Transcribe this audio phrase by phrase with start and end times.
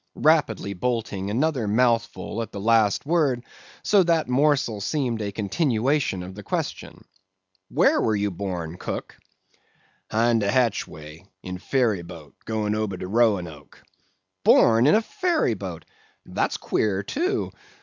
[0.15, 3.43] rapidly bolting another mouthful at the last word,
[3.83, 7.05] so that morsel seemed a continuation of the question.
[7.69, 9.15] "Where were you born, cook?"
[10.09, 13.83] "'Hind de hatchway, in ferry boat, goin' ober de Roanoke."
[14.43, 15.85] "Born in a ferry boat!
[16.25, 17.51] That's queer, too.